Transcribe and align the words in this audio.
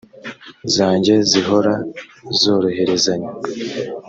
zanjye 0.73 1.13
zihora 1.29 1.73
zohererezanya 2.39 3.31